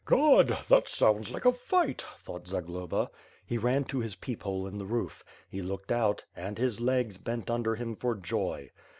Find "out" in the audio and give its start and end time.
5.91-6.25